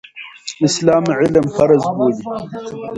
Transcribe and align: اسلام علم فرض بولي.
اسلام 0.67 1.05
علم 1.17 1.45
فرض 1.55 1.83
بولي. 1.95 2.19